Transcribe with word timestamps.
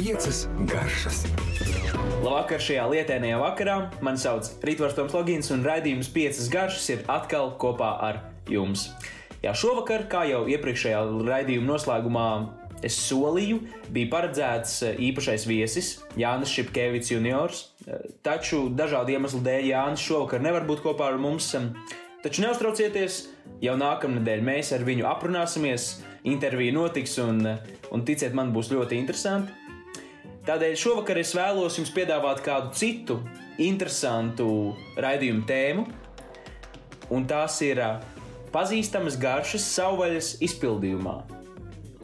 Piecas 0.00 0.46
garšas. 0.64 1.26
Labvakar 2.24 2.62
šajā 2.64 2.86
lietainajā 2.88 3.36
vakarā. 3.36 3.74
Mani 4.00 4.22
sauc 4.22 4.46
Rītvars 4.64 4.94
Toms 4.96 5.12
Logins 5.12 5.52
un 5.52 5.60
raidījums 5.66 6.08
Piecas 6.14 6.46
garšas 6.48 6.86
ir 6.94 7.02
atkal 7.12 7.50
kopā 7.60 7.90
ar 8.06 8.22
jums. 8.48 8.86
Jā, 9.44 9.52
šovakar, 9.52 10.06
kā 10.08 10.22
jau 10.30 10.46
iepriekšējā 10.48 11.02
raidījuma 11.28 11.74
noslēgumā 11.74 12.24
es 12.80 12.96
solīju, 13.10 13.60
bija 13.92 14.08
paredzēts 14.16 14.78
eh, 14.88 15.04
īpašais 15.10 15.44
viesis 15.50 15.92
Jānis 16.16 16.56
Šepkevits 16.56 17.12
juniors. 17.12 17.66
Eh, 17.84 18.08
taču 18.24 18.70
dažādu 18.72 19.18
iemeslu 19.18 19.44
dēļ 19.44 19.68
Jānis 19.74 20.08
šovakar 20.08 20.40
nevar 20.40 20.64
būt 20.64 20.80
kopā 20.86 21.12
ar 21.12 21.20
mums. 21.20 21.52
Taču 22.24 22.48
neuztraucieties, 22.48 23.26
jau 23.60 23.76
nākamnedēļ 23.76 24.48
mēs 24.48 24.72
ar 24.72 24.88
viņu 24.88 25.12
aprunāsimies, 25.12 25.98
intervija 26.24 26.80
notiks 26.80 27.20
un, 27.20 27.44
un 27.92 28.08
ticiet 28.08 28.32
man, 28.32 28.56
būs 28.56 28.72
ļoti 28.72 28.96
interesanti. 28.96 29.59
Tādēļ 30.40 30.76
šovakar 30.80 31.18
es 31.20 31.34
vēlos 31.36 31.74
jums 31.76 31.90
piedāvāt 31.92 32.38
kādu 32.40 32.70
citu 32.72 33.18
interesantu 33.60 34.72
raidījumu 34.96 35.42
tēmu, 35.44 35.82
un 37.12 37.26
tās 37.28 37.58
ir 37.66 37.82
pazīstamas 38.54 39.18
garšas 39.20 39.66
savvaļas 39.74 40.30
izpildījumā. 40.46 41.18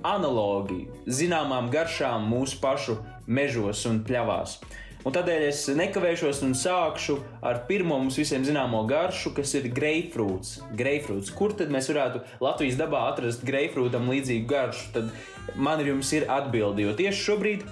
Analogi 0.07 0.83
zināmām 1.09 1.71
garšām 1.73 2.29
mūsu 2.29 2.61
pašu 2.61 2.99
mežos 3.27 3.87
un 3.89 4.03
pļavās. 4.05 4.59
Un 5.07 5.15
tādēļ 5.15 5.47
es 5.47 5.63
nekavēšos 5.79 6.43
un 6.43 6.53
sākšu 6.59 7.17
ar 7.47 7.63
pirmo 7.69 7.97
mums 8.03 8.19
visiem 8.19 8.45
zināmo 8.45 8.83
garšu, 8.91 9.33
kas 9.37 9.55
ir 9.55 9.71
greifrūts. 9.73 10.61
greifrūts. 10.77 11.33
Kur 11.33 11.55
tad 11.57 11.71
mēs 11.71 11.89
varētu 11.93 12.25
Latvijas 12.43 12.77
dabā 12.77 13.07
atrast 13.13 13.47
greifrūtam 13.47 14.11
līdzīgu 14.11 14.47
garšu? 14.51 14.93
Tad 14.93 15.11
man 15.55 15.81
ir 15.81 15.95
jums 15.95 16.13
ir 16.13 16.27
atbildi, 16.27 16.83
jo 16.83 16.97
tieši 16.99 17.23
šobrīd 17.23 17.63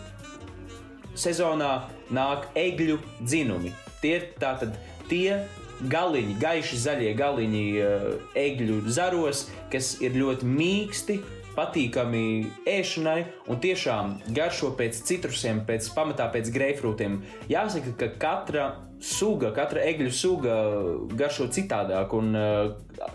sezonā 1.19 1.75
nāk 2.15 2.49
egļu 2.59 2.99
dzinumi. 3.23 3.73
Tie 4.03 4.17
ir 4.19 4.27
tātad 4.41 4.75
tie 5.09 5.45
galiņi, 5.91 6.37
gaiši 6.41 6.81
zaļie 6.85 7.15
galiņi 7.19 7.65
eh, 7.79 8.11
egļu 8.45 8.83
zaros, 8.93 9.49
kas 9.73 9.97
ir 10.05 10.17
ļoti 10.19 10.49
mīksti 10.49 11.19
patīkami 11.55 12.25
ēšanai 12.67 13.19
un 13.51 13.61
tiešām 13.63 14.17
garšo 14.35 14.73
pēc 14.79 14.99
citrusiem, 15.07 15.63
pēc 15.69 15.87
pamatā 15.95 16.27
pēc 16.35 16.51
greifrūtiem. 16.55 17.21
Jāsaka, 17.51 17.95
ka 18.01 18.09
katra 18.25 18.65
suga, 19.05 19.53
katra 19.55 19.85
egļu 19.87 20.11
suga 20.15 20.57
garšo 21.15 21.47
citādāk 21.55 22.15
un 22.17 22.35
uh, 22.39 22.73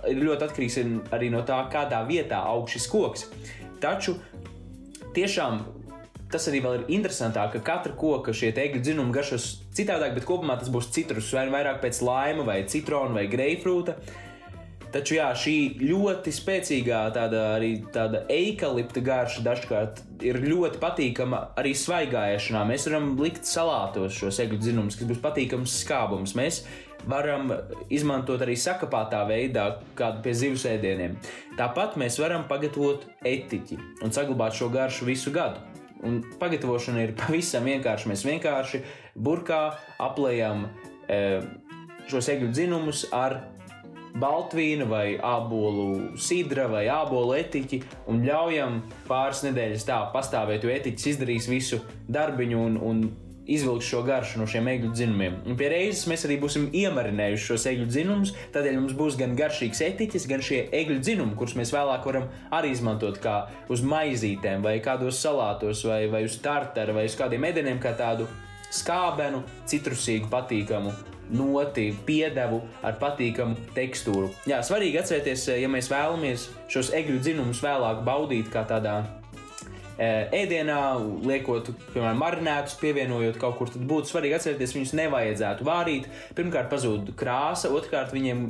ir 0.07 0.21
ļoti 0.23 0.47
atkarīgs 0.47 0.79
arī 1.15 1.31
no 1.33 1.43
tā, 1.47 1.59
kādā 1.73 1.99
vietā 2.07 2.39
aug 2.47 2.69
šis 2.71 2.87
koks. 2.91 3.27
Taču 3.83 4.15
tiešām 5.15 5.63
tas 6.31 6.47
arī 6.49 6.61
ir 6.61 6.87
interesantāk, 6.99 7.57
ka 7.57 7.65
katra 7.71 7.95
koka 7.97 8.33
šie 8.35 8.53
egļu 8.53 8.81
dzinumi 8.85 9.13
garšos 9.15 9.49
citādāk, 9.75 10.15
bet 10.17 10.27
kopumā 10.29 10.59
tas 10.59 10.71
būs 10.71 10.91
citrus 10.93 11.31
vai 11.33 11.47
vairāk 11.49 11.81
pēc 11.83 12.01
laima, 12.05 12.45
vai 12.45 12.63
citrona 12.69 13.17
vai 13.17 13.27
greifrūta. 13.31 13.97
Taču 14.89 15.19
jā, 15.19 15.27
šī 15.37 15.55
ļoti 15.85 16.31
spēcīgā 16.33 17.03
tāda, 17.13 17.43
arī 17.59 17.75
tāda 17.93 18.23
eikalipta 18.33 19.03
garša 19.05 19.43
dažkārt 19.45 20.01
ir 20.25 20.39
ļoti 20.41 20.81
patīkama 20.81 21.43
arī 21.61 21.75
svaigāšanā. 21.77 22.63
Mēs 22.65 22.87
varam 22.89 23.11
likt 23.21 23.45
salātos 23.45 24.17
šos 24.17 24.41
egļu 24.41 24.57
dzinumus, 24.63 24.97
kas 24.97 25.11
būs 25.11 25.21
patīkams 25.21 25.77
skābums. 25.83 26.33
Mēs 26.37 26.63
varam 27.05 27.53
izmantot 27.93 28.41
arī 28.41 28.57
sakapātā 28.57 29.21
veidā, 29.29 29.69
kādu 29.99 30.25
pie 30.25 30.33
zivs 30.41 30.65
ēdieniem. 30.71 31.19
Tāpat 31.59 31.93
mēs 32.01 32.17
varam 32.21 32.49
pagatavot 32.49 33.05
etiķi 33.21 33.77
un 34.01 34.15
saglabāt 34.15 34.57
šo 34.57 34.73
garšu 34.73 35.05
visu 35.11 35.33
gadu. 35.35 35.68
Un 36.07 36.21
pagatavošana 36.39 37.05
ir 37.05 37.15
pavisam 37.21 37.67
vienkārša. 37.69 38.11
Mēs 38.11 38.25
vienkārši 38.27 38.83
burkā 39.19 39.61
aplējam 39.99 40.67
e, 41.07 41.21
šos 42.09 42.29
egļu 42.33 42.51
dzinumus 42.53 43.05
ar 43.15 43.41
baltvīnu 44.19 44.87
vai 44.89 45.19
ābolu 45.21 46.17
sidra 46.17 46.65
vai 46.71 46.87
ābolu 46.89 47.35
etiķi 47.37 47.81
un 48.09 48.23
ļaujam 48.25 48.79
pāris 49.07 49.43
nedēļas 49.45 49.85
tā 49.85 49.99
pastāvēt, 50.13 50.65
jo 50.65 50.73
etiķis 50.73 51.11
izdarīs 51.13 51.49
visu 51.51 51.81
darbiņu 52.09 52.63
un, 52.65 52.79
un 52.89 53.03
izvilks 53.55 53.89
šo 53.89 54.03
garšu 54.07 54.41
no 54.41 54.47
šiem 54.49 54.69
egļu 54.71 54.91
dzinumiem. 54.93 55.39
Un 55.49 55.57
pie 55.59 55.69
reizes 55.73 56.05
mēs 56.11 56.25
arī 56.27 56.39
būsim 56.41 56.69
iemarinējuši 56.75 57.47
šos 57.51 57.67
egļu 57.71 57.87
dzinumus, 57.89 58.33
tādēļ 58.55 58.79
mums 58.79 58.97
būs 58.99 59.17
gan 59.19 59.35
garšīgs 59.39 59.83
etiķis, 59.89 60.27
gan 60.29 60.43
šie 60.45 60.63
egļu 60.81 60.99
dzinumi, 61.01 61.37
kurus 61.39 61.57
mēs 61.59 61.73
vēlāk 61.75 62.05
varam 62.09 62.29
arī 62.55 62.73
izmantot 62.75 63.21
kā 63.23 63.37
uz 63.73 63.83
maizītēm, 63.85 64.65
vai 64.65 64.77
kādos 64.85 65.21
salātos, 65.23 65.85
vai, 65.89 66.03
vai 66.11 66.25
uz 66.27 66.39
tartara, 66.43 66.95
vai 66.95 67.07
uz 67.09 67.17
kādiem 67.19 67.49
ēdieniem, 67.49 67.81
kā 67.83 67.95
tādu 67.97 68.29
skābenu, 68.69 69.43
citrusīgu, 69.69 70.29
patīkamu 70.29 70.93
noti, 71.29 71.91
piedevu 72.05 72.61
ar 72.85 72.97
patīkamu 73.01 73.69
tekstūru. 73.75 74.31
Jā, 74.49 74.63
svarīgi 74.65 75.01
atcerēties, 75.01 75.45
ja 75.61 75.69
mēs 75.71 75.91
vēlamies 75.91 76.49
šos 76.71 76.93
egļu 76.97 77.21
dzinumus 77.21 77.63
vēlāk 77.65 78.03
baudīt 78.05 78.49
kā 78.53 78.65
tādā 78.69 79.01
ēdienā, 79.99 80.79
liekot, 81.27 81.73
piemēram, 81.93 82.21
marinētus, 82.21 82.77
pievienojot 82.79 83.39
kaut 83.41 83.57
kur, 83.59 83.71
tad 83.73 83.83
būtu 83.89 84.13
svarīgi 84.13 84.37
atcerēties, 84.37 84.75
viņus 84.77 84.95
nevajadzētu 85.01 85.67
vārīt. 85.67 86.09
Pirmkārt, 86.37 86.71
pazūd 86.71 87.13
krāsa, 87.19 87.71
otrkārt, 87.75 88.15
viņiem 88.15 88.47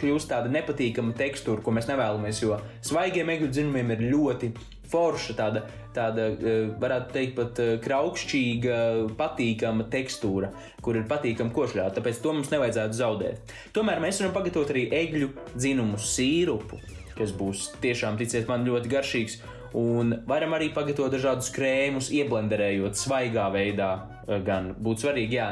kļūst 0.00 0.32
tāda 0.32 0.50
nepatīkama 0.52 1.14
tekstūra, 1.18 1.62
ko 1.62 1.74
mēs 1.76 1.90
nevēlamies, 1.90 2.42
jo 2.42 2.58
svaigiem 2.82 3.30
egļu 3.36 3.52
dzinumiem 3.52 3.94
ir 3.94 4.06
ļoti 4.10 4.52
forša, 4.92 5.36
tāda, 5.38 5.62
tāda 5.96 6.28
eh, 6.32 6.66
varētu 6.80 7.14
teikt, 7.14 7.34
pat 7.38 7.60
eh, 7.62 7.72
kraukšķīga, 7.84 8.78
patīkama 9.18 9.86
tekstūra, 9.92 10.52
kur 10.84 10.98
ir 10.98 11.08
patīkama 11.10 11.54
košļāt. 11.56 11.96
Tāpēc 11.98 12.20
to 12.24 12.34
mums 12.36 12.52
nevajadzētu 12.52 12.98
zaudēt. 12.98 13.56
Tomēr 13.76 14.02
mēs 14.02 14.20
varam 14.22 14.36
pagatavot 14.36 14.74
arī 14.74 14.88
egļu 15.02 15.32
dzinumu 15.54 16.00
sīrupu, 16.02 16.80
kas 17.16 17.34
būs 17.36 17.70
tiešām, 17.84 18.20
ticiet 18.20 18.50
man, 18.50 18.66
ļoti 18.68 18.92
garšīgs. 18.92 19.40
Un 19.78 20.18
varam 20.28 20.52
arī 20.52 20.68
pagatavot 20.74 21.12
dažādus 21.14 21.48
krēmus, 21.54 22.10
ieblenderējot 22.12 22.98
svaigā 22.98 23.46
veidā. 23.54 23.92
Eh, 24.28 24.38
gan 24.44 24.72
būtu 24.78 25.06
svarīgi, 25.06 25.38
jā, 25.38 25.48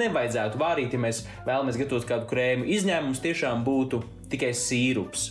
nevajadzētu 0.00 0.58
vārīt, 0.60 0.92
ja 0.92 1.00
mēs 1.00 1.22
vēlamies 1.46 1.78
gatavot 1.80 2.08
kādu 2.08 2.28
krēmu. 2.30 2.66
Izņēmums 2.74 3.22
tiešām 3.24 3.62
būtu 3.64 4.02
tikai 4.32 4.50
sīrups. 4.58 5.30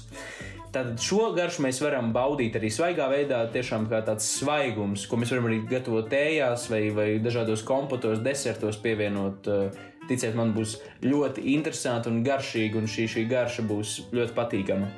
Tātad 0.73 0.97
šo 1.03 1.27
garšu 1.35 1.61
mēs 1.67 1.77
varam 1.83 2.09
baudīt 2.15 2.55
arī 2.57 2.71
svaigā 2.73 3.05
veidā, 3.11 3.43
tiešām 3.53 3.85
kā 3.91 3.99
tāds 4.07 4.25
svaigums, 4.39 5.03
ko 5.05 5.19
mēs 5.21 5.29
varam 5.35 5.51
arī 5.51 5.59
gatavot 5.69 6.07
tējās 6.09 6.65
vai, 6.71 6.87
vai 6.95 7.07
dažādos 7.21 7.61
kompotos, 7.67 8.23
desertos 8.25 8.79
pievienot. 8.81 9.51
Eh, 9.51 9.83
ticiet, 10.09 10.33
man 10.35 10.55
būs 10.55 10.79
ļoti 11.03 11.45
interesanti 11.53 12.09
un 12.09 12.23
garšīgi, 12.25 12.79
un 12.79 12.89
šī, 12.89 13.05
šī 13.11 13.27
garša 13.29 13.67
būs 13.69 13.99
ļoti 14.15 14.35
patīkama. 14.39 14.89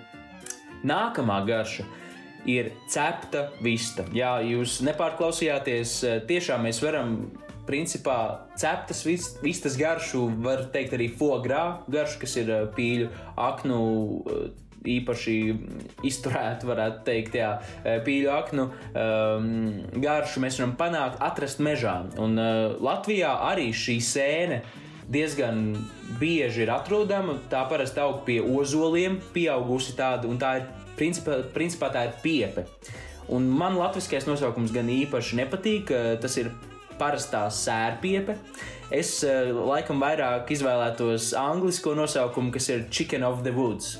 Nākamā 0.85 1.41
garša 1.47 1.83
ir 2.49 2.71
cepta 2.91 3.49
vista. 3.63 4.05
Jā, 4.15 4.37
jūs 4.45 4.79
nepārklausījāties, 4.85 5.97
eh, 6.03 6.19
tiešām 6.27 6.65
mēs 6.67 6.81
varam 6.83 7.17
principā 7.65 8.47
ceptas 8.57 9.01
vistas 9.41 9.77
garšu, 9.77 10.27
var 10.43 10.67
teikt 10.73 10.93
arī 10.93 11.09
fogra 11.09 11.81
garšu, 11.89 12.21
kas 12.21 12.37
ir 12.41 12.51
eh, 12.51 12.67
pīļu 12.75 13.09
aknu 13.35 13.81
īpaši 14.85 15.35
izturētu, 16.05 16.67
varētu 16.69 16.99
teikt, 17.07 17.39
jā, 17.39 17.55
pīļu 18.05 18.29
aknu 18.29 18.67
um, 18.69 19.47
garšu 19.97 20.43
mēs 20.43 20.59
varam 20.61 20.75
panākt, 20.77 21.17
atrast 21.25 21.57
mežā. 21.57 21.95
Un 22.21 22.37
uh, 22.37 22.75
Latvijā 22.85 23.31
arī 23.47 23.71
šī 23.73 23.95
sēne 24.05 24.61
diezgan 25.11 25.75
bieži 26.19 26.65
ir 26.65 26.73
atrodama. 26.73 27.39
Tā 27.49 27.65
parasti 27.69 28.01
aug 28.03 28.23
pie 28.27 28.39
ozoliem, 28.41 29.19
pieaugusi 29.33 29.95
tāda, 29.97 30.29
un 30.29 30.39
tā 30.41 30.57
ir 30.61 30.67
principā, 30.99 31.41
principā 31.55 31.91
tā 31.93 32.07
ir 32.09 32.15
piepe. 32.23 32.65
Un 33.33 33.47
man 33.49 33.77
latviskais 33.79 34.27
nosaukums 34.29 34.73
gan 34.73 34.89
īpaši 34.91 35.39
nepatīk, 35.41 35.93
tas 36.21 36.35
ir 36.37 36.51
parastā 36.99 37.47
sērpiepe. 37.51 38.37
Es 38.93 39.17
laikam 39.25 40.03
vairāk 40.03 40.51
izvēlētos 40.53 41.31
angļu 41.39 41.95
nosaukumu, 41.97 42.53
kas 42.53 42.69
ir 42.69 42.85
Chicken 42.93 43.25
of 43.25 43.41
the 43.43 43.53
Woods. 43.55 43.95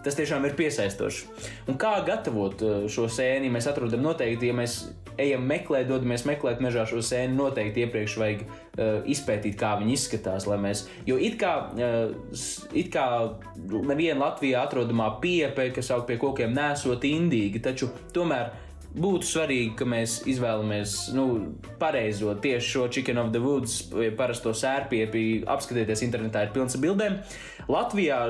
Tas 0.00 0.16
tiešām 0.16 0.46
ir 0.48 0.54
piesaistoši. 0.56 1.26
Un 1.68 1.76
kā 1.80 1.92
gatavot 2.06 2.62
uh, 2.64 2.76
šo 2.88 3.04
sēni, 3.12 3.50
mēs 3.52 3.66
atrodam 3.68 4.00
noteikti, 4.06 4.48
ja 4.48 4.56
mēs 4.56 4.78
ejam 5.20 5.44
meklēt, 5.48 5.88
dodamies 5.90 6.24
meklēt 6.28 6.62
mežā 6.64 6.86
šo 6.88 7.02
sēni, 7.04 7.36
noteikti 7.38 7.84
iepriekš 7.84 8.16
vajag 8.20 8.46
uh, 8.46 8.96
izpētīt, 9.10 9.58
kā 9.60 9.74
viņi 9.80 9.94
izskatās. 9.96 10.48
Mēs, 10.60 10.86
jo 11.08 11.18
it 11.20 11.38
kā, 11.40 11.52
uh, 11.76 12.48
it 12.76 12.90
kā 12.94 13.06
neviena 13.68 14.26
Latvijā 14.26 14.64
atrodamā 14.66 15.12
pieeja, 15.22 15.52
kas 15.76 15.92
aug 15.94 16.08
pie 16.08 16.18
kokiem, 16.20 16.56
nesot 16.56 17.06
indīgi, 17.08 17.62
taču 17.64 17.90
tomēr 18.14 18.50
būtu 18.90 19.28
svarīgi, 19.28 19.74
ka 19.78 19.86
mēs 19.86 20.20
izvēlamies 20.30 20.96
nu, 21.14 21.26
pareizo 21.78 22.34
tieši 22.42 22.72
šo 22.72 22.88
Chicken 22.90 23.22
of 23.22 23.30
the 23.34 23.42
Woods, 23.42 23.84
parasto 24.18 24.54
sērpiepi. 24.56 25.44
Apskatieties, 25.50 26.02
internetā 26.06 26.46
ir 26.46 26.54
pilns 26.54 26.74
ar 26.74 26.82
bildēm. 26.82 27.20
Latvijā 27.70 28.24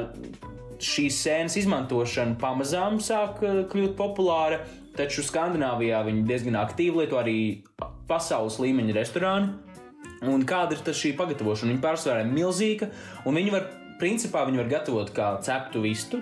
šīs 0.80 1.20
sēnes 1.24 1.56
izmantošana 1.60 2.38
pamazām 2.40 3.00
sāk 3.04 3.42
eh, 3.44 3.62
kļūt 3.70 3.96
populāra, 3.98 4.62
taču 4.98 5.24
Skandināvijā 5.26 6.02
viņi 6.06 6.26
diezgan 6.28 6.58
aktīvi 6.60 7.04
lieto 7.04 7.20
arī 7.20 7.36
pasaules 8.10 8.58
līmeņa 8.62 8.96
restorāni. 8.96 9.52
Un 10.28 10.44
kāda 10.44 10.76
ir 10.76 10.96
šī 10.96 11.14
pagatavošana? 11.16 11.72
Viņa 11.72 11.84
pārsvarā 11.84 12.24
ir 12.24 12.34
milzīga, 12.34 12.90
un 13.24 13.38
viņi 13.40 13.54
var, 13.54 13.70
principā, 14.00 14.44
viņi 14.48 14.60
var 14.60 14.68
gatavot 14.74 15.14
kā 15.16 15.32
ceptu 15.44 15.84
vistu. 15.84 16.20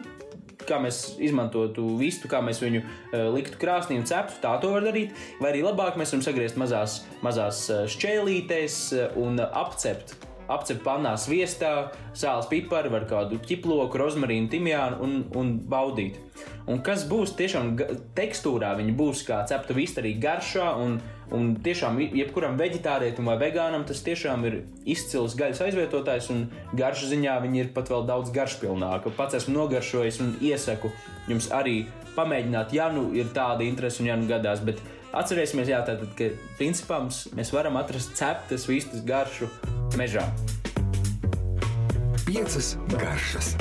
Kā 0.69 0.77
mēs 0.83 1.17
izmantotu 1.25 1.85
vistu, 1.97 2.29
kā 2.29 2.43
mēs 2.45 2.61
viņu 2.61 2.83
uh, 2.85 3.29
liktu 3.33 3.59
krāsnī 3.63 3.97
un 3.99 4.07
ceptu, 4.07 4.39
tā 4.43 4.53
to 4.63 4.75
var 4.75 4.85
darīt. 4.85 5.17
Vai 5.41 5.55
arī 5.55 5.65
labāk 5.65 5.97
mēs 5.99 6.13
varam 6.13 6.27
sagriezt 6.27 6.61
mazās, 6.61 7.01
mazās 7.25 7.65
šķēlītēs 7.95 8.81
un 9.23 9.41
apcept 9.49 10.28
apcept 10.49 10.83
pannā 10.85 11.15
sviestā, 11.21 11.91
sāls 12.17 12.49
piparu, 12.51 12.93
var 12.95 13.07
kādu 13.11 13.39
ķiploku, 13.45 14.01
rozmarīnu, 14.01 14.51
timjānu 14.53 15.01
un, 15.05 15.21
un 15.39 15.53
baudīt. 15.69 16.19
Un 16.69 16.83
kas 16.85 17.07
būs 17.09 17.33
tiešām 17.39 17.77
tekstūrā, 18.17 18.75
viņi 18.79 18.93
būs 18.97 19.23
kā 19.29 19.41
cepta 19.49 19.77
vista 19.77 20.03
arī 20.03 20.15
garšā. 20.21 20.67
Un, 20.83 20.99
un 21.35 21.55
tiešām 21.65 22.01
jebkuram 22.01 22.59
vegetārietim 22.61 23.29
vai 23.29 23.39
vegānam 23.41 23.87
tas 23.89 24.03
tiešām 24.05 24.45
ir 24.49 24.59
izcils 24.89 25.37
gaļas 25.39 25.63
aizvietotājs. 25.65 26.29
Un 26.35 26.45
garšas 26.77 27.13
ziņā 27.15 27.39
viņi 27.45 27.65
ir 27.65 27.73
pat 27.77 27.93
vēl 27.93 28.05
daudz 28.09 28.35
garšpilnāki. 28.37 29.15
Pats 29.17 29.41
esmu 29.41 29.57
nogaršojis 29.57 30.21
un 30.25 30.37
iesaku 30.45 30.93
jums 31.29 31.49
arī 31.57 31.83
pamēģināt, 32.19 32.73
ja 32.75 32.89
nu 32.93 33.09
ir 33.17 33.33
tāda 33.35 33.65
interese 33.67 34.03
un 34.03 34.11
ja 34.11 34.19
nu 34.19 34.29
gadās. 34.29 34.61
Bet 34.65 34.83
atcerēsimies, 35.17 35.73
jā, 35.73 35.81
tātad, 35.87 36.13
ka 36.19 36.33
principā 36.61 37.01
mēs 37.09 37.55
varam 37.55 37.81
atrast 37.81 38.17
ceptas 38.19 38.69
vistas 38.69 39.05
garšu 39.07 39.49
mežā. 39.97 40.27
Piecas 42.27 42.75
garšas. 42.93 43.55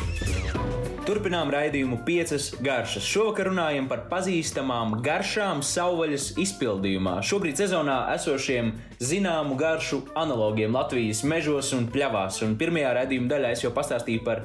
Turpinām 1.07 1.47
raidījumu 1.53 2.01
piecas 2.03 2.49
garšas. 2.59 3.05
Šovakar 3.07 3.47
runājam 3.47 3.85
par 3.87 4.01
pazīstamām 4.11 4.97
garšām 5.05 5.61
savvaļas 5.63 6.33
izpildījumā. 6.43 7.21
Šobrīd 7.23 7.61
sezonā 7.61 8.01
esošiem 8.17 8.73
zināmu 8.99 9.55
garšu 9.55 10.01
analogiem 10.19 10.75
Latvijas 10.75 11.23
mežos 11.23 11.71
un 11.77 11.87
pļavās. 11.93 12.41
Un 12.43 12.57
pirmajā 12.59 12.91
raidījuma 12.99 13.31
daļā 13.31 13.53
es 13.55 13.63
jau 13.63 13.71
pastāstīju 13.77 14.25
par 14.27 14.43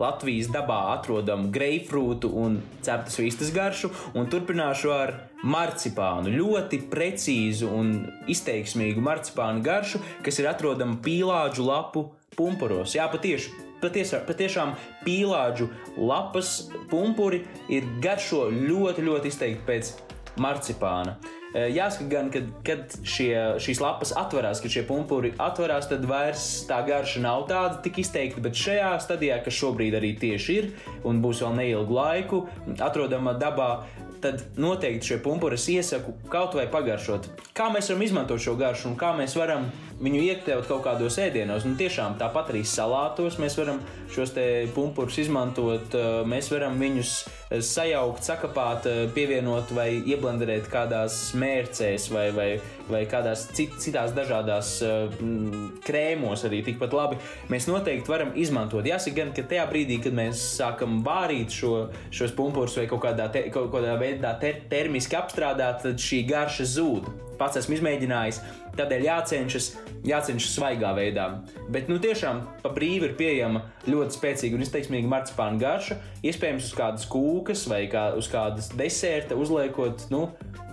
Latvijas 0.00 0.48
dabā 0.52 0.78
atrodamu 0.94 1.50
greifrūtu 1.52 2.30
un 2.42 2.60
ceptas 2.84 3.18
vistas 3.20 3.50
garšu, 3.52 3.90
un 4.16 4.28
turpināšu 4.32 4.92
ar 4.94 5.14
marcipānu. 5.44 6.32
Ļoti 6.32 6.82
precīzu 6.92 7.68
un 7.68 7.92
izteiksmīgu 8.30 9.02
marcipānu 9.04 9.64
garšu, 9.64 10.00
kas 10.24 10.40
ir 10.40 10.48
atrodama 10.50 10.96
pīlāģu 11.04 11.66
lapu 11.68 12.06
pumpuros. 12.36 12.96
Jā, 12.96 13.10
patiesi. 13.12 13.52
Patiesā, 13.80 14.18
patiešām 14.28 14.74
pīlāģu 15.06 15.70
lapas 16.04 16.66
pumpuri 16.90 17.46
ir 17.72 17.86
garšo 18.04 18.50
ļoti, 18.52 19.06
ļoti 19.06 19.32
izteikti 19.32 19.64
pēc 19.70 19.94
marcipāna. 20.36 21.16
Jāsaka, 21.50 22.06
gan, 22.10 22.28
kad, 22.30 22.50
kad 22.66 22.92
šie, 23.02 23.32
šīs 23.62 23.80
lapas 23.82 24.12
atverās, 24.14 24.60
kad 24.62 24.70
šie 24.70 24.84
pumpuri 24.86 25.32
atverās, 25.42 25.88
tad 25.90 26.04
vairs 26.06 26.44
tā 26.68 26.78
garša 26.86 27.24
nav 27.24 27.48
tāda 27.50 27.80
tik 27.82 27.98
izteikta. 28.04 28.42
Bet 28.44 28.58
šajā 28.58 28.92
stadijā, 29.02 29.40
kas 29.42 29.58
šobrīd 29.58 29.96
arī 29.98 30.12
tieši 30.20 30.60
ir 30.60 30.70
un 31.08 31.18
būs 31.24 31.42
vēl 31.42 31.58
neilgu 31.58 31.96
laiku, 31.96 32.44
atrodama 32.78 33.34
dabā, 33.34 33.72
tad 34.20 34.42
noteikti 34.60 35.10
šie 35.10 35.18
pumpuri 35.24 35.56
es 35.58 35.66
iesaku 35.72 36.14
kaut 36.30 36.54
vai 36.54 36.68
pagaršot. 36.70 37.26
Kā 37.56 37.70
mēs 37.72 37.90
varam 37.90 38.04
izmantot 38.04 38.42
šo 38.42 38.54
garšu 38.60 38.90
un 38.92 38.98
kā 39.00 39.10
mēs 39.16 39.34
varam 39.38 39.66
viņu 40.00 40.22
iekļaut 40.28 40.68
kaut 40.68 40.84
kādos 40.84 41.18
ēdienos. 41.20 41.66
Nu, 41.66 41.74
tiešām 41.80 42.18
tāpat 42.20 42.52
arī 42.52 42.62
salātos 42.68 43.40
mēs 43.40 43.56
varam 43.60 43.80
šos 44.12 44.36
pumpurus 44.76 45.18
izmantot. 45.24 45.96
Mēs 46.28 46.52
varam 46.52 46.78
viņus 46.80 47.16
sajaukt, 47.58 48.22
sakapāt, 48.22 48.86
pievienot 49.14 49.72
vai 49.74 49.88
ieblenderēt 49.98 50.68
kādās 50.70 51.16
mērcēs 51.38 52.06
vai, 52.14 52.26
vai, 52.34 52.48
vai 52.90 53.00
kādās 53.10 53.48
cit, 53.56 53.74
citās 53.82 54.14
dažādās 54.14 54.76
mm, 54.84 55.64
krēmos 55.86 56.46
arī 56.46 56.62
tikpat 56.68 56.94
labi. 56.94 57.18
Mēs 57.50 57.66
noteikti 57.70 58.12
varam 58.12 58.30
izmantot. 58.38 58.86
Jāsaka, 58.86 59.16
gan, 59.18 59.32
ka 59.34 59.46
tajā 59.50 59.66
brīdī, 59.72 59.98
kad 60.04 60.14
mēs 60.16 60.44
sākam 60.60 61.00
vārīt 61.06 61.56
šo, 61.60 61.74
šos 62.14 62.36
pumpurus 62.38 62.78
vai 62.78 62.86
kaut 62.90 63.02
kādā, 63.08 63.26
te, 63.34 63.48
kaut 63.54 63.72
kādā 63.74 63.98
veidā 64.00 64.36
ter, 64.42 64.62
termiski 64.70 65.18
apstrādāt, 65.18 65.82
tad 65.88 66.06
šī 66.06 66.22
garša 66.30 66.70
zūd. 66.76 67.10
Pats 67.40 67.62
esmu 67.62 67.78
izmēģinājis, 67.78 68.42
tādēļ 68.76 69.06
jācenšas 69.08 69.70
jācenšas 70.06 70.54
svaigā 70.56 70.92
veidā. 70.96 71.26
Bet, 71.72 71.90
nu, 71.90 71.98
tiešām 72.02 72.42
pa 72.62 72.72
brīvi 72.72 73.10
ir 73.10 73.16
pieejama 73.18 73.64
ļoti 73.88 74.16
spēcīga 74.16 74.56
un 74.56 74.64
izteiksmīga 74.64 75.10
marcipāna 75.10 75.60
garša. 75.60 75.98
Iespējams, 76.26 76.70
uz 76.70 76.76
kādas 76.78 77.06
kūkas 77.10 77.66
vai 77.70 77.82
kā, 77.92 78.10
uz 78.18 78.30
kādas 78.32 78.70
deserta 78.76 79.38
uzliekot, 79.40 80.06
nu, 80.12 80.26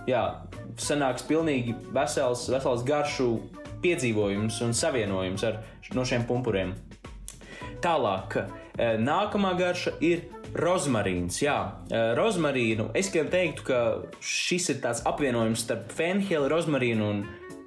jā, 0.08 0.24
sanāks 0.80 1.26
pilnīgi 1.28 1.76
vesels, 1.94 2.46
vesels 2.52 2.84
garšu 2.88 3.34
piedzīvojums 3.82 4.62
un 4.64 4.74
savienojums 4.74 5.44
ar 5.46 5.60
no 5.94 6.06
šiem 6.08 6.24
pumpuriem. 6.28 6.74
Tālāk, 7.84 8.40
e, 8.74 8.94
nākamā 8.98 9.52
garša 9.58 9.98
ir 10.02 10.24
rozmarīns. 10.58 11.40
Jā, 11.42 11.58
e, 11.90 12.00
rozmarīnu. 12.18 12.90
Es 12.98 13.10
teiktu, 13.32 13.66
ka 13.68 13.80
šis 14.20 14.72
ir 14.74 14.80
tāds 14.84 15.04
apvienojums 15.08 15.64
starp 15.66 15.92
fenheli, 15.94 16.50
rozmarīnu 16.52 17.10
un 17.12 17.22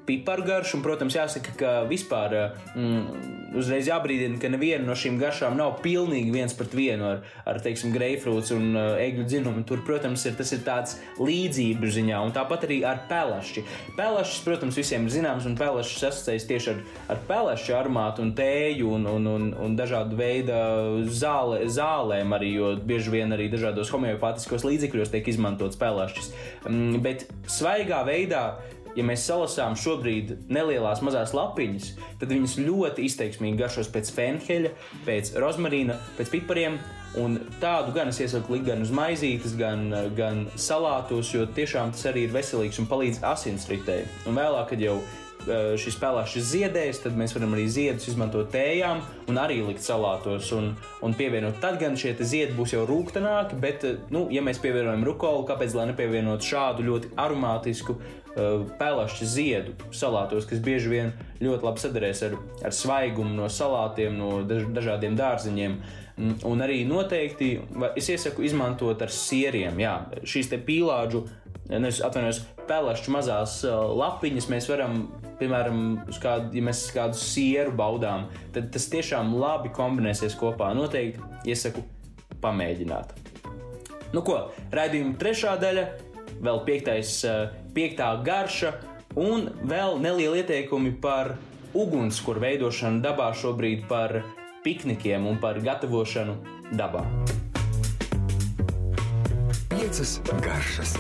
piparu 0.08 0.46
garšu. 0.48 0.78
Un, 0.80 0.86
protams, 0.86 1.16
jāsaka, 1.18 1.54
ka 1.58 1.72
vispār 1.90 2.36
mm, 2.76 3.56
uzreiz 3.60 3.90
jābrīdina, 3.90 4.40
ka 4.42 4.52
neviena 4.52 4.86
no 4.88 4.96
šīm 4.98 5.20
garšām 5.22 5.58
nav 5.60 5.80
pilnīgi 5.84 6.34
viens 6.34 6.56
pret 6.58 6.74
vienu 6.76 7.08
ar, 7.08 7.24
ar 7.48 7.60
teiksim, 7.64 7.94
greifrūts 7.96 8.54
un 8.56 8.72
uh, 8.76 8.96
egļu 9.02 9.28
dzinumu. 9.28 9.66
Tur, 9.68 9.84
protams, 9.88 10.26
ir, 10.28 10.36
tas 10.40 10.54
ir 10.56 10.64
tāds 10.66 10.98
līdzību 11.20 11.92
ziņā, 11.98 12.22
un 12.26 12.34
tāpat 12.36 12.66
arī 12.68 12.82
ar 12.88 13.04
pelašķi. 13.10 13.66
Pelašķis, 14.00 14.44
protams, 14.48 14.80
visiem 14.80 15.08
ir 15.08 15.16
zināms, 15.16 15.48
un 15.50 15.58
pelašķis 15.60 16.08
asociējas 16.12 16.48
tieši 16.50 16.74
ar, 16.74 16.82
ar 17.16 17.24
pelašķu 17.30 17.78
armātu 17.78 18.26
un 18.26 18.34
tēju 18.38 18.92
un, 18.98 19.08
un, 19.16 19.30
un, 19.36 19.48
un 19.66 19.78
dažādu 19.80 20.18
veidu 20.20 20.56
zāle, 21.12 21.64
zālēm 21.72 22.36
arī, 22.38 22.54
jo 22.58 22.74
bieži 22.88 23.14
vien 23.14 23.36
arī 23.36 23.50
dažādos 23.52 23.92
homeopātiskos 23.94 24.66
līdzekļos 24.68 25.14
tiek 25.14 25.32
izmantots 25.32 25.80
pelašķis. 25.82 26.32
Mm, 26.68 27.02
bet 27.04 27.28
svaigā 27.52 28.04
veidā 28.08 28.46
ja 28.98 29.06
mēs 29.08 29.26
salasām 29.28 29.76
šobrīd 29.80 30.34
nelielās 30.52 31.04
mazās 31.06 31.36
lapiņas, 31.38 31.92
tad 32.22 32.34
viņas 32.34 32.58
ļoti 32.62 33.06
izteiksmīgi 33.08 33.60
garšos 33.62 33.92
pēc 33.94 34.12
fenheļa, 34.16 34.74
pēc 35.08 35.36
rozmarīna, 35.42 36.00
pēc 36.20 36.34
pipariem. 36.36 36.80
Un 37.20 37.36
tādu 37.60 37.92
gan 37.92 38.08
es 38.08 38.22
iesaku 38.24 38.56
likt 38.56 38.70
gan 38.70 38.86
uz 38.86 38.92
maizītes, 38.96 39.58
gan, 39.60 39.90
gan 40.16 40.46
salātos, 40.56 41.34
jo 41.36 41.44
tiešām 41.44 41.92
tas 41.92 42.06
arī 42.08 42.24
ir 42.30 42.32
veselīgs 42.32 42.80
un 42.80 42.88
palīdz 42.88 43.20
asinsritei. 43.28 44.06
Un 44.32 44.40
vēlāk, 44.40 44.70
kad 44.72 44.86
jau 44.86 45.02
šis 45.82 45.98
pelēšs 46.02 46.50
ziedējs, 46.52 47.04
tad 47.06 47.18
mēs 47.18 47.36
varam 47.36 47.56
arī 47.58 47.68
ziedus 47.72 48.08
izmantot 48.12 48.52
tējām 48.54 49.02
un 49.32 49.40
arī 49.42 49.62
likt 49.66 49.84
salātos 49.84 50.52
un, 50.56 50.74
un 51.04 51.16
pievienot. 51.18 51.60
Tad 51.64 51.80
gan 51.82 51.98
šie 52.00 52.14
ziedi 52.20 52.56
būs 52.58 52.76
jau 52.76 52.86
rūkstošāki, 52.90 53.60
bet, 53.60 53.84
eh, 53.84 53.98
nu, 54.10 54.28
ja 54.32 54.42
mēs 54.42 54.62
pievienojam 54.62 55.06
rukolu, 55.08 55.46
kāpēc 55.50 55.76
gan 55.76 55.92
nepievienot 55.92 56.42
šādu 56.46 56.86
ļoti 56.88 57.14
aromātisku 57.20 57.96
uh, 57.98 58.12
eh, 58.36 58.52
pelēšu 58.80 59.26
ziedu 59.26 59.76
salātos, 59.92 60.48
kas 60.50 60.60
bieži 60.60 60.90
vien 60.90 61.12
ļoti 61.42 61.68
labi 61.68 61.84
sadarēs 61.84 62.24
ar, 62.28 62.38
ar 62.64 62.76
svaigumu 62.76 63.36
no 63.36 63.50
salātiem, 63.50 64.16
no 64.18 64.42
daž, 64.48 64.70
dažādiem 64.72 65.18
dārziņiem. 65.20 65.78
Mm, 66.18 66.42
un 66.46 66.62
arī 66.62 66.84
noteikti 66.86 67.54
es 67.96 68.10
iesaku 68.12 68.44
izmantot 68.46 69.02
ar 69.02 69.10
sieriem. 69.10 69.80
Jā, 69.80 69.96
šīs 70.24 70.52
pīlāģu 70.68 71.24
nevis 71.72 72.02
atvainojos, 72.04 72.42
pelēšu 72.70 73.14
mazās 73.14 73.58
lapiņas 74.02 74.50
mēs 74.52 74.68
varam, 74.72 75.06
piemēram, 75.40 75.82
kādu, 76.22 76.52
ja 76.58 76.66
mēs 76.68 76.84
kādu 76.96 77.18
sieru 77.20 77.74
baudām, 77.78 78.28
tad 78.56 78.72
tas 78.74 78.90
tiešām 78.92 79.34
labi 79.40 79.72
kombinēsies 79.76 80.36
kopā. 80.40 80.72
Noteikti 80.78 81.52
iesaku 81.52 81.84
pamēģināt. 82.44 83.16
Nu 84.12 84.24
ko, 84.28 84.42
raidījuma 84.76 85.16
trešā 85.20 85.56
daļa, 85.62 85.86
vēl 86.44 86.64
piektais, 86.68 87.22
piektā 87.76 88.12
garša 88.26 88.74
un 89.20 89.48
vēl 89.68 90.00
nelieli 90.04 90.42
ieteikumi 90.44 90.96
par 91.04 91.36
ugunskura 91.78 92.44
veidošanu 92.48 93.00
dabā 93.04 93.32
šobrīd 93.38 93.88
par 93.92 94.20
piknikiem 94.66 95.30
un 95.30 95.40
par 95.42 95.62
gatavošanu 95.64 96.36
dabā. 96.76 97.06
Piecas 99.92 100.22
garšas 100.44 100.94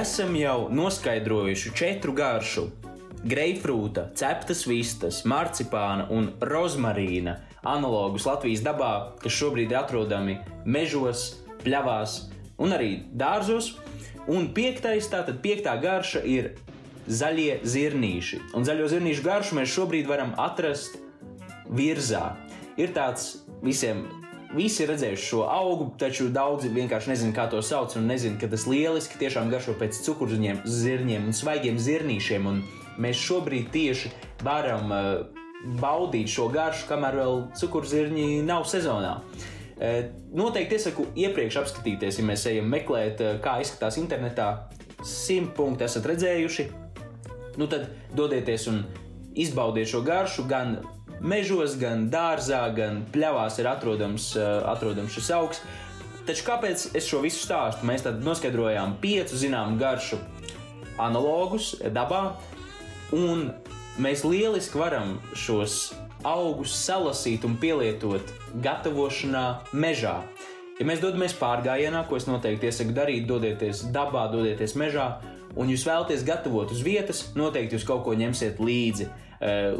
esam 0.00 0.36
jau 0.36 0.68
noskaidrojuši 0.70 1.70
četru 1.78 2.12
garšu- 2.12 2.64
greifrūta, 3.32 4.08
ceptas 4.18 4.64
vistas, 4.66 5.20
marcipāna 5.22 6.08
un 6.10 6.32
rozmarīna 6.40 7.36
analogus 7.62 8.26
Latvijas 8.26 8.64
dabā, 8.66 9.12
kas 9.22 9.32
šobrīd 9.32 9.70
ir 9.70 9.78
atrodami 9.78 10.38
mežos, 10.64 11.36
pļavās 11.62 12.16
un 12.58 12.74
arī 12.74 13.04
dārzos. 13.14 13.76
Un 14.26 14.48
piektais, 14.58 15.06
tātad 15.06 15.38
piektā 15.38 15.80
garša 15.80 16.24
ir 16.26 16.56
zaļie 17.06 17.60
zirnīši. 17.62 18.40
Un 18.54 18.66
zaļo 18.66 18.90
zirnīšu 18.90 19.22
garšu 19.22 19.54
mēs 19.54 19.70
šobrīd 19.78 20.10
varam 20.10 20.34
atrast 20.36 20.98
virzā. 21.70 22.34
Ir 22.76 22.88
tāds 22.88 23.36
visiem 23.62 24.19
visi 24.56 24.82
ir 24.84 24.90
redzējuši 24.92 25.26
šo 25.26 25.44
augu, 25.50 25.90
taču 26.00 26.28
daudzi 26.34 26.70
vienkārši 26.74 27.12
nezina, 27.12 27.34
kā 27.36 27.46
to 27.50 27.60
sauc, 27.64 27.94
un 27.98 28.08
nezina, 28.10 28.38
ka 28.40 28.48
tas 28.50 28.66
lieliski 28.70 29.20
tiešām 29.20 29.50
garšo 29.52 29.76
pēc 29.78 30.00
cukurzirņiem, 30.06 30.62
zirņiem 30.66 31.28
un 31.30 31.36
svaigiem 31.36 31.78
zirnīšiem. 31.80 32.48
Un 32.50 32.62
mēs 33.00 33.20
šobrīd 33.22 33.70
tieši 33.74 34.12
varam 34.46 34.92
uh, 34.94 35.08
baudīt 35.80 36.32
šo 36.32 36.48
garšu, 36.52 36.88
kamēr 36.90 37.20
vēl 37.22 37.42
cukurzirņi 37.60 38.28
nav 38.46 38.66
sezonā. 38.70 39.16
Uh, 39.80 40.10
noteikti 40.36 40.76
iesaku 40.78 41.06
iepriekš 41.16 41.60
apskatīties, 41.62 42.20
ja 42.20 42.26
mēs 42.26 42.46
ejam 42.50 42.70
meklēt, 42.72 43.22
uh, 43.24 43.38
kā 43.44 43.60
izskatās 43.62 44.00
internetā. 44.02 44.50
Simt 45.06 45.54
punkti 45.56 45.86
esat 45.86 46.04
redzējuši. 46.10 46.66
Nu 47.60 47.66
tad 47.70 47.88
dodieties 48.16 48.66
un 48.70 48.82
izbaudiet 49.38 49.88
šo 49.88 50.02
garšu 50.04 50.44
gan 50.50 50.80
mežos, 51.20 51.76
gan 51.80 52.08
dārzā, 52.12 52.64
gan 52.76 53.04
pļavās 53.12 53.60
ir 53.60 53.70
atrodams, 53.70 54.32
uh, 54.38 54.60
atrodams 54.72 55.16
šis 55.16 55.30
augs. 55.36 55.62
Taču 56.28 56.44
kāpēc 56.46 56.90
es 56.98 57.08
šo 57.08 57.22
visu 57.24 57.40
stāstu? 57.46 57.86
Mēs 57.88 58.04
tad 58.04 58.20
noskaidrojām 58.24 58.98
piecu 59.02 59.38
zināmu 59.40 59.80
garšu 59.80 60.20
analogus 61.00 61.72
dabā, 61.94 62.36
un 63.16 63.48
mēs 64.00 64.22
lieliski 64.28 64.78
varam 64.78 65.16
šos 65.34 65.90
augus 66.26 66.74
salasīt 66.76 67.44
un 67.48 67.56
pielietot 67.60 68.32
gatavošanā 68.64 69.44
mežā. 69.72 70.20
Ja 70.80 70.86
mēs 70.88 71.00
dodamies 71.02 71.34
pārgājienā, 71.36 72.06
ko 72.08 72.16
es 72.16 72.26
noteikti 72.28 72.70
iesaku 72.70 72.94
darīt, 72.96 73.26
dodieties 73.28 73.84
dabā, 73.92 74.26
dodieties 74.32 74.76
mežā, 74.80 75.08
un 75.60 75.68
jūs 75.72 75.84
vēlaties 75.88 76.24
gatavot 76.24 76.72
uz 76.72 76.80
vietas, 76.84 77.26
noteikti 77.36 77.76
jūs 77.76 77.84
kaut 77.88 78.04
ko 78.06 78.14
ņemsiet 78.16 78.60
līdzi, 78.64 79.08
eh, 79.08 79.29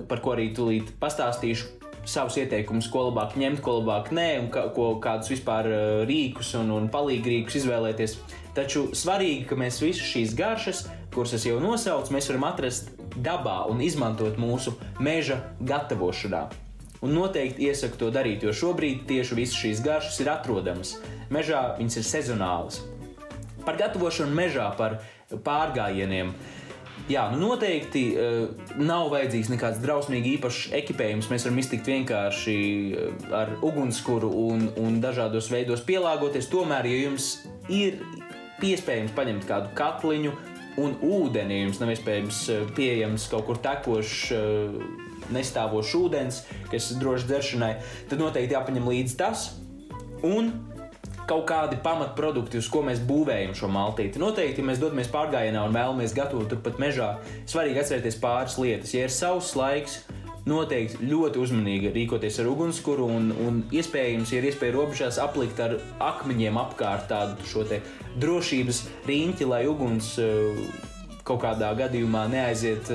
par 0.08 0.22
ko 0.24 0.34
arī 0.36 0.50
tūlīt 0.56 0.94
pastāstīšu. 1.00 1.76
Savus 2.08 2.38
ieteikumus, 2.40 2.88
ko 2.88 3.10
labāk 3.10 3.34
ņemt, 3.36 3.60
ko 3.60 3.76
labāk 3.76 4.08
nē, 4.16 4.28
un 4.40 4.46
kā, 4.52 4.62
ko, 4.72 4.94
kādus 5.04 5.28
vispār 5.34 5.68
eh, 5.68 5.82
rīkus 6.08 6.54
un, 6.56 6.72
un 6.72 6.88
palīgrīkus 6.92 7.58
izvēlēties. 7.60 8.16
Taču 8.56 8.86
svarīgi, 8.96 9.44
ka 9.50 9.58
mēs 9.60 9.82
visas 9.84 10.08
šīs 10.08 10.32
garšas, 10.38 10.86
kuras 11.12 11.36
es 11.36 11.44
jau 11.46 11.60
nosaucu, 11.60 12.14
mēs 12.16 12.30
varam 12.32 12.48
atrast 12.48 12.90
dabā 13.20 13.66
un 13.70 13.82
izmantot 13.84 14.40
mūsu 14.40 14.74
meža 15.02 15.42
gatavošanā. 15.60 16.46
Un 17.04 17.14
noteikti 17.16 17.68
iesaku 17.68 18.00
to 18.00 18.10
darīt, 18.12 18.42
jo 18.44 18.52
šobrīd 18.56 19.04
tieši 19.08 19.36
visas 19.36 19.60
šīs 19.60 19.84
garšas 19.84 20.18
ir 20.24 20.32
atrodamas. 20.32 20.96
Mežā 21.32 21.62
viņas 21.78 22.00
ir 22.00 22.08
sezonālas. 22.08 22.80
Par 23.64 23.76
gatavošanu 23.80 24.34
mežā, 24.36 24.66
par 24.76 24.98
pārgājieniem. 25.30 26.32
Jā, 27.08 27.24
nu 27.32 27.40
noteikti 27.40 28.02
uh, 28.14 28.74
nav 28.78 29.08
vajadzīgs 29.14 29.50
nekāds 29.50 29.80
drausmīgi 29.82 30.36
īpašs 30.36 30.74
ekipējums. 30.78 31.30
Mēs 31.32 31.46
varam 31.46 31.60
iztikt 31.62 31.88
vienkārši 31.90 32.56
uh, 32.92 33.24
ar 33.40 33.54
ugunskura 33.66 34.28
un, 34.28 34.68
un 34.78 35.00
dažādos 35.02 35.50
veidos 35.50 35.82
pielāgoties. 35.86 36.50
Tomēr, 36.52 36.86
ja 36.90 37.02
jums 37.06 37.30
ir 37.72 38.02
iespējams 38.66 39.14
paņemt 39.16 39.46
kādu 39.48 39.72
katliņu 39.78 40.34
un 40.80 40.94
ūdeni, 41.02 41.56
ja 41.56 41.66
jums 41.66 41.80
nav 41.82 41.94
iespējams 41.96 42.42
uh, 42.52 42.66
pieejams 42.76 43.28
kaut 43.32 43.48
kur 43.48 43.62
tekošs. 43.62 44.18
Uh, 44.36 45.06
Nestāvošs 45.30 45.92
ūdens, 45.94 46.38
kas 46.72 46.88
ir 46.90 46.96
drošs 46.98 47.28
dzeršanai, 47.28 47.68
tad 48.10 48.18
noteikti 48.18 48.56
jāpaņem 48.56 48.88
līdzi 48.90 49.14
tas. 49.20 49.44
Un 50.26 50.48
kaut 51.30 51.46
kādi 51.50 51.78
pamatprodukti, 51.84 52.60
uz 52.60 52.68
ko 52.70 52.82
mēs 52.86 53.02
būvējam 53.06 53.54
šo 53.56 53.70
maltīti. 53.72 54.20
Noteikti, 54.22 54.62
ja 54.62 54.70
mēs 54.70 54.80
dodamies 54.82 55.10
pārgājienā 55.12 55.62
un 55.66 55.76
vēlamies 55.76 56.16
gatavot 56.16 56.50
turpat 56.50 56.80
mežā, 56.82 57.12
svarīgi 57.50 57.84
atcerēties 57.84 58.18
pāris 58.22 58.58
lietas. 58.60 58.94
Ja 58.96 59.06
ir 59.06 59.14
savs 59.14 59.54
laiks, 59.58 60.00
noteikti 60.48 61.06
ļoti 61.06 61.40
uzmanīgi 61.42 61.92
rīkoties 61.94 62.40
ar 62.42 62.50
ugunskura 62.50 63.06
un, 63.06 63.30
un 63.44 63.62
iespējams, 63.76 64.32
ja 64.32 64.40
ir 64.40 64.50
iespēja 64.50 64.76
robežās 64.76 65.20
aplikt 65.22 65.60
ar 65.62 65.76
akmeņiem 66.10 66.58
apkārt 66.60 67.10
tādu 67.12 67.50
šo 67.50 67.66
drošības 68.20 68.84
riņķi, 69.06 69.50
lai 69.50 69.66
uguns 69.70 70.16
uh, 70.22 70.89
kaut 71.26 71.42
kādā 71.44 71.70
gadījumā 71.78 72.24
neaiziet, 72.32 72.90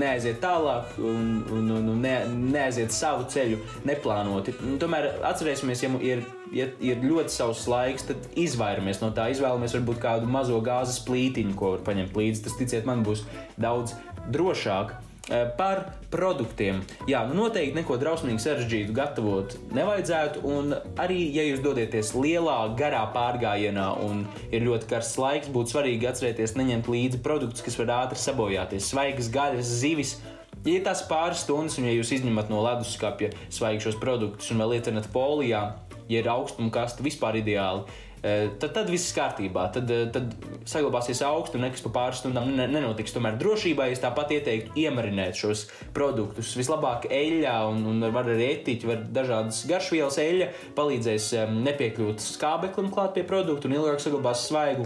neaiziet 0.00 0.40
tālāk 0.42 0.94
un, 0.98 1.40
un, 1.52 1.70
un, 1.76 1.90
ne, 2.02 2.14
neaiziet 2.30 2.94
savu 2.94 3.26
ceļu 3.30 3.60
neplānoti. 3.88 4.54
Un 4.66 4.78
tomēr 4.82 5.10
atcerēsimies, 5.30 5.84
ja 5.84 5.92
ir, 6.12 6.24
ja 6.56 6.70
ir 6.84 7.04
ļoti 7.04 7.34
savs 7.34 7.66
laiks, 7.70 8.08
tad 8.10 8.30
izvairamies 8.40 9.02
no 9.04 9.12
tā. 9.16 9.28
Izvēlamies 9.34 9.76
varbūt 9.78 10.02
kādu 10.02 10.30
mazo 10.30 10.60
gāzes 10.64 11.02
plītiņu, 11.06 11.56
ko 11.58 11.76
var 11.76 11.86
paņemt 11.90 12.16
līdzi. 12.16 12.46
Tas, 12.46 12.58
ticiet 12.60 12.88
man, 12.88 13.04
būs 13.06 13.26
daudz 13.60 13.96
drošāk. 14.32 14.96
Eh, 15.28 15.44
par 15.56 15.84
produktiem. 16.10 16.80
Jā, 17.06 17.20
nu 17.28 17.36
noteikti 17.36 17.76
neko 17.76 17.98
drausmīgi 18.00 18.40
sarežģītu 18.40 18.94
gatavot 18.96 19.52
nevajadzētu. 19.76 20.40
Un 20.48 20.72
arī, 20.98 21.20
ja 21.34 21.44
jūs 21.44 21.60
dodaties 21.62 22.14
lielā, 22.16 22.56
garā 22.78 23.02
pārgājienā 23.14 23.86
un 24.06 24.24
ir 24.50 24.64
ļoti 24.64 24.88
karsts 24.90 25.20
laiks, 25.20 25.52
būtu 25.52 25.76
svarīgi 25.76 26.08
atcerēties 26.10 26.56
neņemt 26.56 26.88
līdzi 26.90 27.20
produktus, 27.22 27.62
kas 27.66 27.78
var 27.78 27.92
ātri 28.00 28.18
sabojāties. 28.22 28.88
Svaigas 28.90 29.28
gaļas, 29.30 29.74
zivis. 29.84 30.16
Ja 30.64 30.80
tas 30.88 31.04
pāris 31.08 31.44
stundas, 31.44 31.78
un 31.78 31.86
ja 31.86 31.94
jūs 31.94 32.10
izņemat 32.16 32.50
no 32.50 32.64
leduskapja 32.64 33.30
svaigšos 33.52 34.00
produktus 34.00 34.50
un 34.50 34.64
vēl 34.64 34.74
liecināt 34.74 35.06
polijā, 35.12 35.62
ja 36.10 36.22
ir 36.22 36.30
augstuma 36.30 36.72
kasta 36.74 37.06
vispār 37.06 37.38
ideāli, 37.40 37.86
Eh, 38.20 38.50
tad, 38.60 38.74
tad 38.76 38.90
viss 38.92 39.14
kārtībā. 39.16 39.62
Tad, 39.72 39.88
eh, 39.88 40.02
tad 40.12 40.34
saglabāsies 40.68 41.22
augstu 41.24 41.56
un 41.56 41.64
nekas 41.64 41.80
pa 41.86 41.92
pāris 41.94 42.20
stundām 42.20 42.50
nenotiks. 42.52 43.14
Tomēr 43.16 43.38
drošībā 43.40 43.86
es 43.88 44.02
tāpat 44.02 44.34
ieteiktu 44.36 44.76
iemarinēt 44.82 45.40
šos 45.40 45.64
produktus. 45.96 46.52
Vislabāk 46.58 47.08
eļļā, 47.08 47.56
un, 47.72 47.80
un 47.88 48.12
var 48.12 48.28
arī 48.28 48.50
etiķi, 48.58 48.90
var 48.90 49.06
dažādas 49.16 49.62
garšvielas 49.70 50.20
eļļa, 50.20 50.50
palīdzēs 50.76 51.30
nepiekļūt 51.70 52.20
skābeklim 52.26 52.92
klāt 52.92 53.16
pie 53.16 53.24
produktu 53.24 53.70
un 53.70 53.78
ilgāk 53.78 54.04
saglabās 54.04 54.44
svaigu. 54.50 54.84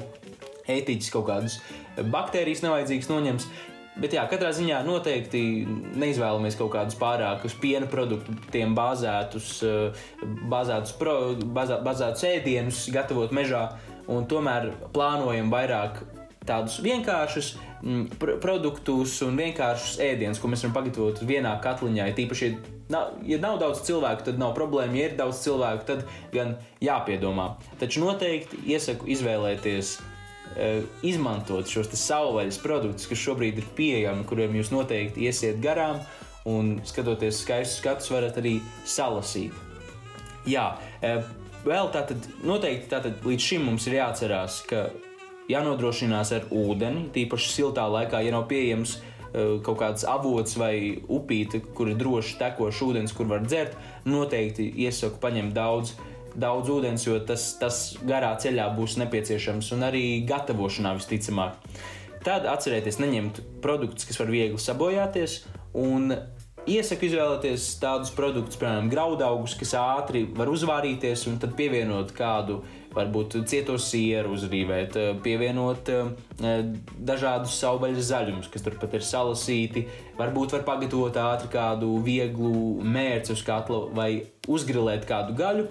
Etiķis 0.70 1.10
kaut 1.12 1.26
kādus 1.26 1.58
baktērijas 1.98 2.62
nevajadzīgas 2.62 3.10
noņems. 3.10 3.50
Bet, 3.94 4.16
jā, 4.16 4.24
katrā 4.26 4.50
ziņā 4.50 4.80
noteikti 4.82 5.40
neizvēlamies 6.02 6.56
kaut 6.58 6.72
kādus 6.72 6.96
pārāk 6.98 7.44
uz 7.46 7.54
piena 7.62 7.86
produktiem 7.90 8.74
bāzētus, 8.74 9.50
eh, 9.62 10.06
bāzētus, 10.50 10.96
pro, 10.98 11.14
bāzā, 11.38 11.78
bāzētus 11.84 12.26
ēdienus, 12.32 12.88
gatavot 12.90 13.30
mežā, 13.30 13.68
un 14.10 14.26
tomēr 14.26 14.72
plānojam 14.92 15.52
vairāk 15.52 16.02
tādus 16.44 16.80
vienkāršus 16.84 17.54
mm, 17.82 18.18
pr 18.20 18.36
produktus 18.42 19.16
un 19.24 19.38
vienkāršus 19.38 20.00
ēdienus, 20.02 20.40
ko 20.42 20.50
mēs 20.50 20.64
varam 20.64 20.74
pagatavot 20.76 21.22
vienā 21.24 21.54
katliņā. 21.64 22.08
Ja 22.10 22.16
tīpaši, 22.18 22.48
ja 22.50 22.74
nav, 22.92 23.14
ja 23.30 23.38
nav 23.42 23.60
daudz 23.62 23.84
cilvēku, 23.86 24.26
tad 24.28 24.42
nav 24.42 24.56
problēma. 24.58 24.98
Ja 24.98 25.08
ir 25.08 25.16
daudz 25.20 25.40
cilvēku, 25.46 25.86
tad 25.88 26.04
gan 26.34 26.56
jāpiedomā. 26.84 27.54
Taču 27.80 28.04
noteikti 28.04 28.60
iesaku 28.74 29.08
izvēlēties 29.14 29.96
izmantot 31.02 31.66
šos 31.66 31.88
savvaļas 31.98 32.60
produktus, 32.62 33.08
kas 33.10 33.18
šobrīd 33.18 33.58
ir 33.58 33.70
pieejami, 33.74 34.26
kuriem 34.28 34.54
jūs 34.60 34.70
noteikti 34.70 35.26
iesiet 35.26 35.58
garām, 35.62 35.98
un 36.44 36.78
skatoties 36.84 37.40
skaistus 37.42 37.80
skatus, 37.80 38.10
varat 38.12 38.36
arī 38.40 38.58
salasīt. 38.84 39.56
Jā, 40.46 40.76
eh, 41.00 41.24
vēl 41.64 41.88
tātad, 41.92 42.28
noteikti 42.44 42.90
tātad 42.90 43.24
līdz 43.24 43.40
šim 43.40 43.64
mums 43.64 43.86
ir 43.88 43.98
jāatcerās, 43.98 44.60
ka 44.68 44.90
jānodrošinās 45.48 46.32
ar 46.36 46.48
ūdeni, 46.52 47.08
tīpaši 47.12 47.50
siltā 47.52 47.88
laikā, 47.88 48.20
ja 48.24 48.32
nav 48.32 48.48
pieejams 48.48 48.98
eh, 48.98 49.58
kaut 49.64 49.78
kāds 49.80 50.04
avots 50.04 50.56
vai 50.60 51.00
upīte, 51.08 51.62
kur 51.74 51.88
ir 51.88 51.96
droši 51.96 52.36
tekošs 52.38 52.82
ūdens, 52.84 53.16
kur 53.16 53.26
var 53.26 53.40
dzert, 53.40 53.76
noteikti 54.04 54.68
iesaku 54.84 55.20
paņemt 55.20 55.56
daudz 55.56 55.96
daudz 56.40 56.70
ūdens, 56.74 57.06
jo 57.06 57.18
tas, 57.26 57.52
tas 57.60 57.80
garā 58.06 58.34
ceļā 58.40 58.68
būs 58.76 58.98
nepieciešams 59.02 59.72
un 59.76 59.88
arī 59.88 60.04
gatavošanā 60.28 60.94
visticamāk. 60.98 61.58
Tad 62.24 62.46
atcerieties 62.48 63.00
neņemt 63.02 63.42
produktus, 63.64 64.06
kas 64.08 64.20
var 64.20 64.32
viegli 64.32 64.60
sabojāties, 64.60 65.42
un 65.76 66.14
iesaku 66.64 67.08
izvēlēties 67.08 67.66
tādus 67.82 68.12
produktus, 68.16 68.56
piemēram, 68.60 68.88
graudaugus, 68.92 69.56
kas 69.60 69.74
ātri 69.76 70.24
var 70.36 70.48
uzvārīties, 70.52 71.26
un 71.28 71.36
tad 71.42 71.52
pievienot 71.58 72.14
kādu 72.16 72.62
varbūt 72.94 73.36
cieto 73.50 73.76
sieru 73.80 74.34
uzrīvēt, 74.36 74.96
pievienot 75.24 75.90
eh, 75.92 76.60
dažādus 76.94 77.56
savvaļas 77.60 78.10
zaļumus, 78.10 78.50
kas 78.52 78.64
turpat 78.64 78.94
ir 78.96 79.06
salasīti. 79.06 79.86
Varbūt 80.18 80.54
var 80.56 80.64
pagatavot 80.68 81.18
ātri 81.20 81.50
kādu 81.52 81.90
vieglu 82.06 82.78
mērci 82.86 83.34
uz 83.34 83.42
katla 83.46 83.84
vai 83.94 84.10
uzgrilēt 84.48 85.08
kādu 85.10 85.36
gaļu. 85.38 85.66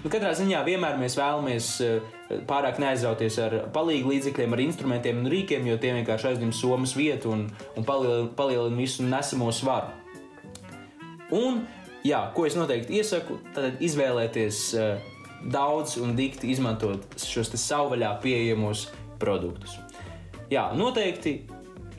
Nu, 0.00 0.08
katrā 0.08 0.30
ziņā 0.32 0.62
vienmēr 0.64 0.96
mēs 0.96 1.14
vēlamies 1.18 1.66
eh, 1.84 2.12
pārāk 2.48 2.78
neaizrauties 2.80 3.36
ar 3.44 3.56
palīdzību 3.74 4.14
līdzekļiem, 4.14 4.54
ar 4.56 4.62
instrumentiem 4.64 5.18
un 5.20 5.28
rīkiem, 5.28 5.66
jo 5.68 5.76
tie 5.80 5.92
vienkārši 5.98 6.30
aizņem 6.30 6.54
somas 6.56 6.94
vietu 6.96 7.34
un, 7.34 7.42
un 7.76 7.84
palielina, 7.84 8.30
palielina 8.38 8.80
visu 8.80 9.04
nesamo 9.04 9.50
svaru. 9.52 9.92
Un, 11.36 11.60
jā, 12.06 12.22
ko 12.32 12.46
es 12.48 12.56
noteikti 12.56 12.96
iesaku, 12.96 13.36
tad 13.54 13.84
izvēlēties 13.84 14.62
uh, 14.80 15.12
daudz 15.52 15.98
un 16.00 16.16
dikti 16.16 16.48
izmantot 16.54 17.04
šos 17.20 17.52
savvaļā 17.60 18.16
pieejamos 18.24 18.88
produktus. 19.20 19.76
Jā, 20.50 20.70
noteikti 20.74 21.42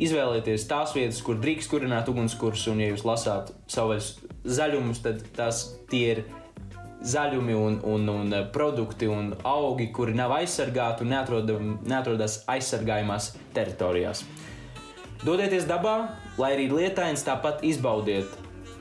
izvēlēties 0.01 0.65
tās 0.67 0.97
vietas, 0.97 1.21
kur 1.21 1.37
drīkst 1.37 1.69
kurināt 1.69 2.09
ugunskurs, 2.09 2.65
un, 2.73 2.81
ja 2.81 2.89
jūs 2.91 3.05
lasāt 3.05 3.53
savvaļas 3.71 4.13
zaļumus, 4.57 5.05
tad 5.05 5.21
tās 5.37 5.67
tie 5.91 6.05
ir 6.15 6.23
zaļumi 7.01 7.55
un, 7.57 7.79
un, 7.87 8.09
un 8.09 8.35
produkti 8.53 9.09
un 9.09 9.33
augi, 9.47 9.89
kuri 9.93 10.13
nav 10.17 10.35
aizsargāti 10.37 11.05
un 11.05 11.13
neatrodam, 11.15 11.73
neatrodas 11.87 12.41
aizsargājumās 12.51 13.31
teritorijās. 13.55 14.23
Dodieties 15.21 15.67
dabā, 15.69 15.95
lai 16.41 16.55
arī 16.55 16.67
lietains, 16.71 17.25
tāpat 17.25 17.65
izbaudiet 17.65 18.29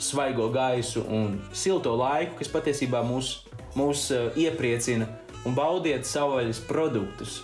svaigo 0.01 0.49
gaisu 0.53 1.05
un 1.13 1.37
silto 1.53 1.93
laiku, 2.01 2.39
kas 2.41 2.49
patiesībā 2.53 3.03
mūs, 3.05 3.43
mūs 3.77 4.07
uh, 4.17 4.31
iepriecina, 4.41 5.09
un 5.45 5.57
baudiet 5.57 6.09
savvaļas 6.09 6.63
produktus. 6.69 7.43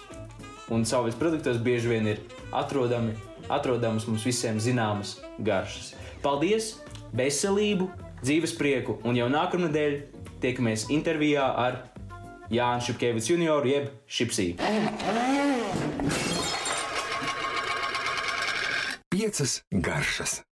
Un 0.73 0.89
savvaļas 0.89 1.21
produktos 1.21 1.61
bieži 1.63 1.93
vien 1.93 2.09
ir 2.15 2.25
atrodami, 2.57 3.13
atrodamas 3.53 4.09
mums 4.09 4.25
visiem 4.27 4.59
zināmas 4.61 5.19
garšas. 5.45 5.93
Paldies, 6.25 6.73
veselību, 7.17 7.91
dzīves 8.25 8.57
prieku, 8.57 8.97
un 9.05 9.21
jau 9.21 9.29
nākamnedēļ 9.31 10.01
tiekamies 10.43 10.89
intervijā 10.95 11.47
ar 11.67 11.83
Jānu 12.53 12.85
Šepkevicu 12.87 13.35
junioru 13.35 13.73
jeb 13.73 13.91
Šipsī. 14.07 14.53
Piecas 19.11 19.63
garšas. 19.71 20.46